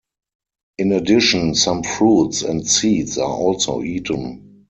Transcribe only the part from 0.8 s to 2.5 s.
addition, some fruits